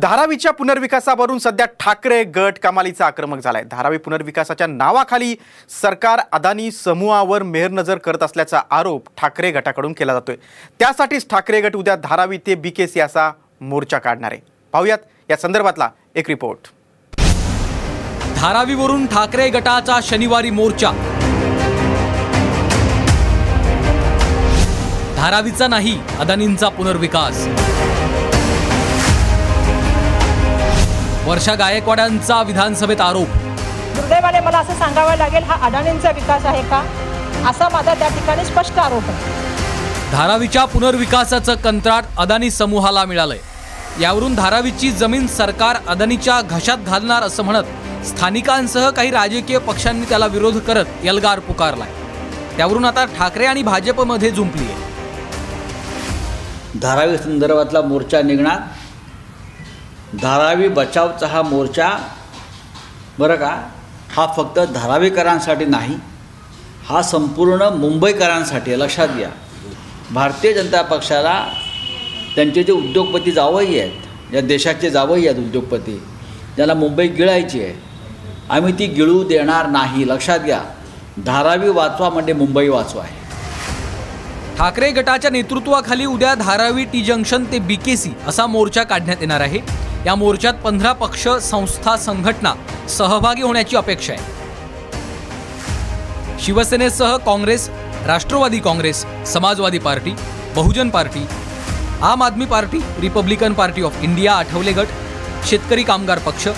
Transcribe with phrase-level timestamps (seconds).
[0.00, 3.62] धारावीच्या पुनर्विकासावरून सध्या ठाकरे गट कमालीचा आक्रमक झालाय.
[3.70, 5.34] धारावी पुनर्विकासाच्या नावाखाली
[5.82, 10.36] सरकार अदानी समूहावर मेहरनजर करत असल्याचा आरोप ठाकरे गटाकडून केला जातोय.
[10.78, 14.40] त्यासाठीच ठाकरे गट उद्या धारावी ते बीकेसी असा मोर्चा काढणार आहे.
[14.72, 14.98] पाहूयात
[15.30, 16.68] या संदर्भातला एक रिपोर्ट.
[18.36, 20.90] धारावीवरून ठाकरे गटाचा शनिवारी मोर्चा.
[25.16, 27.46] धारावीचा नाही अदानींचा पुनर्विकास.
[31.26, 33.28] वर्षा गायकवाडांचा विधानसभेत आरोप.
[33.96, 36.82] दुर्दैवाने मला असं सांगावं लागेल हा अडाणींचा विकास आहे का?
[37.50, 39.36] असा माझा त्या ठिकाणी स्पष्ट आरोप आहे.
[40.12, 43.38] धारावीच्या पुनर्विकासाचं कंत्राट अदानी समूहाला मिळालंय.
[44.00, 50.58] यावरून धारावीची जमीन सरकार अदानीच्या घशात घालणार असं म्हणत स्थानिकांसह काही राजकीय पक्षांनी त्याला विरोध
[50.58, 51.88] करत एल्गार पुकारलाय.
[52.56, 54.86] त्यावरून आता ठाकरे आणि भाजपमध्ये जुंपली आहे
[56.80, 58.58] धारावी संदर्भातला मोर्चा निघणार
[60.14, 61.88] धारावी बचावचा हा मोर्चा
[63.18, 63.48] बरं का
[64.16, 65.96] हा फक्त धारावीकरांसाठी नाही
[66.88, 68.80] हा संपूर्ण मुंबईकरांसाठी आहे.
[68.80, 69.28] लक्षात घ्या.
[70.10, 71.34] भारतीय जनता पक्षाला
[72.34, 75.98] त्यांचे जे उद्योगपती जावई आहेत या देशाचे जावई आहेत उद्योगपती
[76.56, 77.74] ज्याला मुंबई गिळायची आहे
[78.50, 80.08] आम्ही ती गिळू देणार नाही.
[80.08, 80.60] लक्षात घ्या.
[81.26, 83.16] धारावी वाचवा म्हणजे मुंबई वाचवा आहे.
[84.58, 89.60] ठाकरे गटाच्या नेतृत्वाखाली उद्या धारावी टी जंक्शन ते बीकेसी असा मोर्चा काढण्यात येणार आहे.
[90.06, 92.54] या मोर्चात पंधरा पक्ष संस्था संघटना
[92.88, 94.36] सहभागी होण्याची अपेक्षा आहे.
[96.44, 97.68] शिवसेनेसह Congress
[98.06, 100.14] Rashtravadi Congress Samajwadi party
[100.54, 101.26] Bahujan party
[102.02, 104.88] Aam Aadmi party Republican party of India Athawale गट
[105.48, 106.48] शेतकरी कामगार पक्ष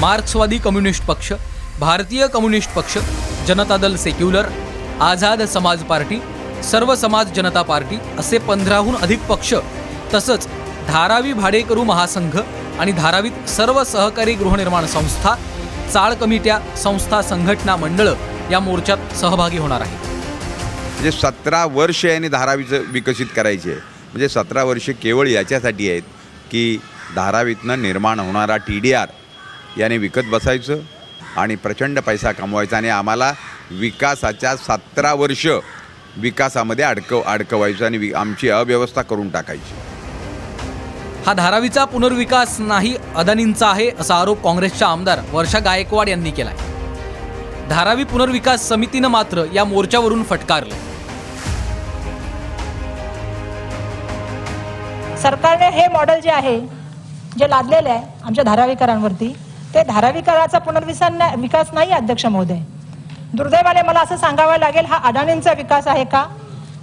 [0.00, 1.32] मार्क्सवादी कम्युनिस्ट पक्ष
[1.80, 2.98] भारतीय कम्युनिस्ट पक्ष
[3.46, 4.46] जनता दल सेक्युलर
[5.02, 6.20] आझाद समाज पार्टी
[6.70, 9.54] सर्व समाज जनता पार्टी असे पंधराहून अधिक पक्ष
[10.14, 10.46] तसंच
[10.88, 12.36] धारावी भाडेकरू महासंघ
[12.80, 15.34] आणि धारावीत सर्व सहकारी गृहनिर्माण संस्था
[15.92, 18.14] चाळ कमिट्या संस्था संघटना मंडळं
[18.50, 20.06] या मोर्चात सहभागी होणार आहेत.
[20.92, 23.70] म्हणजे सतरा वर्ष यांनी धारावीचं विकसित करायचे.
[23.70, 23.80] आहे
[24.12, 26.02] म्हणजे सतरा वर्षे केवळ याच्यासाठी आहेत
[26.50, 26.78] की
[27.16, 29.08] धारावीतनं निर्माण होणारा टी डी आर
[29.78, 30.80] याने विकत बसायचं
[31.36, 33.32] आणि प्रचंड पैसा कमवायचा आणि आम्हाला
[33.70, 35.46] विकासाच्या सतरा वर्ष
[36.16, 39.74] विकासामध्ये अडकव अडकवायचं आणि वि आमची अव्यवस्था करून टाकायची.
[41.26, 46.54] हा धारावीचा पुनर्विकास नाही अदानींचा आहे असा आरोप काँग्रेसच्या आमदार वर्षा गायकवाड यांनी केलाय.
[47.70, 50.74] धारावी पुनर्विकास समितीनं मात्र या मोर्चावरून फटकारलं.
[55.22, 56.60] सरकारने हे मॉडेल जे आहे
[57.38, 59.36] जे लादलेले आहे आमच्या धारावीकरांवरती
[59.74, 62.58] ते धारावीकराचा पुनर्विसन ना- विकास नाही अध्यक्ष महोदय.
[63.34, 66.24] दुर्दैवाने मला असं सांगावं लागेल हा अडाणींचा विकास आहे का?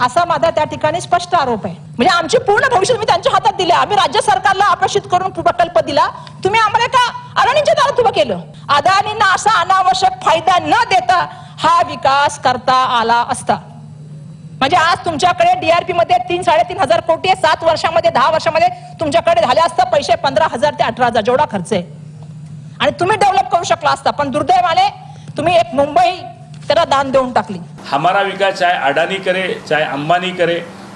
[0.00, 1.74] असा माझा त्या ठिकाणी स्पष्ट आरोप आहे.
[1.74, 3.72] म्हणजे आमचे पूर्ण भविष्य तुम्ही त्यांच्या हातात दिले.
[3.72, 6.06] आम्ही राज्य सरकारला आकर्षित करून प्रकल्प दिला.
[6.44, 7.06] तुम्ही आम्हाला का
[7.40, 8.40] अडाणींच्या दारात उभं केलं.
[8.68, 11.26] अदानींना असा अनावश्यक फायदा न देता
[11.58, 13.58] हा विकास करता आला असता.
[14.58, 17.40] म्हणजे आज तुमच्याकडे डीआरपी मध्ये तीन साडेतीन हजार कोटी आहे.
[17.40, 18.68] सात वर्षामध्ये दहा वर्षामध्ये
[19.00, 21.82] तुमच्याकडे झाले असतं पैसे पंधरा हजार ते अठरा हजार जेवढा खर्च आहे.
[22.80, 24.10] आणि तुम्ही डेव्हलप करू शकला असता.
[24.10, 24.88] पण दुर्दैवाने
[25.36, 26.10] तुम्ही एक मुंबई
[26.74, 27.58] त्याला दान देऊन टाकली.
[27.86, 30.54] हमारा विकास चाहे अडानी करे चाहे अंबानी करे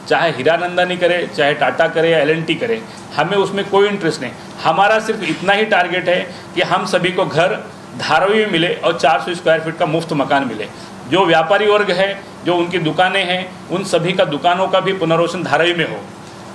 [0.09, 2.81] चाहे हीरानंदानी करे चाहे टाटा करे या एल करे
[3.16, 4.32] हमें उसमें कोई इंटरेस्ट नहीं.
[4.62, 6.20] हमारा सिर्फ़ इतना ही टारगेट है
[6.54, 7.54] कि हम सभी को घर
[7.98, 10.69] धारावी में मिले और 400 स्क्वायर फीट का मुफ़्त मकान मिले.
[11.10, 12.09] जो व्यापारी वर्ग है
[12.47, 16.00] जो उनकी दुकानें हैं उन सभी का दुकानों का भी पुनर्वसन धारावी में हो.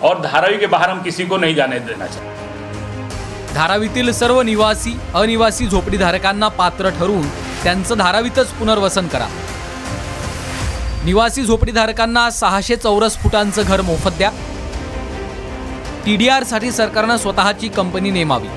[0.01, 3.53] और धारावी के बाहर हम किसी को नहीं जाने देना चाहते.
[3.53, 7.31] धारावीतील सर्व निवासी अनिवासी झोपडीधारकांना पात्र ठरवून
[7.63, 9.27] त्यांचं धारावीतच पुनर्वसन करा.
[11.05, 14.31] निवासी झोपडीधारकांना सहाशे चौरस फुटांचं घर मोफत द्या.
[16.05, 18.47] टी डी आरसाठी सरकारनं स्वतःची कंपनी नेमावी.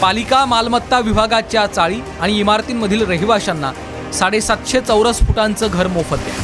[0.00, 3.72] पालिका मालमत्ता विभागाच्या चाळी आणि इमारतींमधील रहिवाशांना
[4.12, 6.34] साडेसातशे चौरस फुटांचं घर मोफत द्या.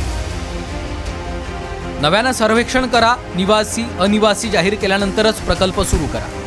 [2.00, 6.43] नव्यानं सर्वेक्षण करा निवासी अनिवासी जाहीर केल्यानंतरच प्रकल्प सुरू करा.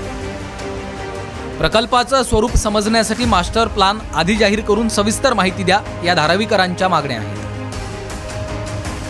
[1.58, 7.46] प्रकल्पाचं स्वरूप समजण्यासाठी मास्टर प्लान आधी जाहीर करून सविस्तर माहिती द्या या धारावीकरांच्या मागण्या आहेत.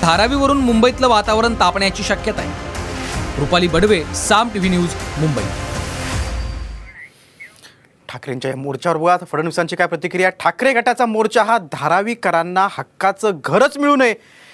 [0.02, 3.40] धारावीवरून मुंबईतलं वातावरण तापण्याची शक्यता आहे.
[3.40, 5.44] Rupali Badve Saam TV news Mumbai.
[8.10, 10.30] ठाकरेंच्या या मोर्चावर बघा फडणवीसांची काय प्रतिक्रिया?
[10.40, 14.14] ठाकरे गटाचा मोर्चा हा धारावीकरांना हक्काचं घरच मिळू नये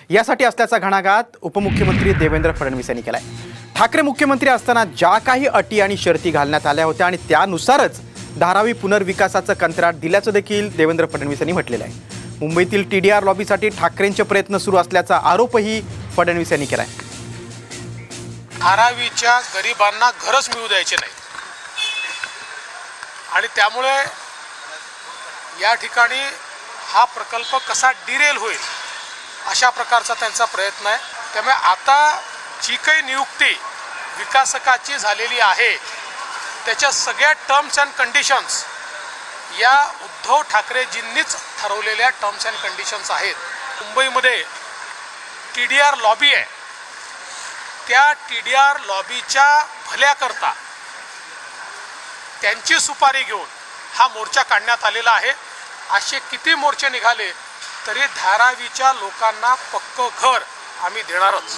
[0.09, 3.21] यासाठी असल्याचा घणाघात उपमुख्यमंत्री देवेंद्र फडणवीस यांनी केलाय.
[3.75, 7.99] ठाकरे मुख्यमंत्री असताना ज्या काही अटी आणि शर्ती घालण्यात आल्या होत्या आणि त्यानुसारच
[8.39, 11.93] धारावी पुनर्विकासाचं कंत्राट दिल्याचं देखील देवेंद्र फडणवीस यांनी म्हटलेलं आहे.
[12.39, 15.81] मुंबईतील टी डी आर लॉबीसाठी ठाकरेंचे प्रयत्न सुरू असल्याचा आरोपही
[16.17, 17.01] फडणवीस यांनी केला आहे
[18.59, 21.11] धारावीच्या गरिबांना घरच मिळू द्यायचे नाही.
[23.33, 23.95] आणि त्यामुळे
[25.61, 26.21] या ठिकाणी
[26.93, 28.57] हा प्रकल्प कसा डिरेल होईल
[29.49, 30.97] अशा प्रकारचा त्यांचा प्रयत्न आहे.
[31.33, 31.97] त्यामुळे आता
[32.61, 33.53] जी काही नियुक्ती
[34.17, 35.75] विकासकाची झालेली आहे
[36.65, 38.63] त्याच्या सगळ्या टर्म्स अँड कंडिशन्स
[39.59, 43.35] या उद्धव ठाकरेजींनीच ठरवलेल्या टर्म्स अँड कंडिशन्स आहेत.
[43.81, 44.41] मुंबईमध्ये
[45.55, 46.45] टी डी आर लॉबी आहे.
[47.87, 49.47] त्या टी डी आर लॉबीच्या
[49.87, 50.53] भल्याकरता
[52.41, 53.45] त्यांची सुपारी घेऊन
[53.95, 55.33] हा मोर्चा काढण्यात आलेला आहे.
[55.91, 57.31] असे किती मोर्चे निघाले
[57.87, 60.43] तरी धारावीच्या लोकांना पक्क घर
[60.83, 61.57] आम्ही देणारच.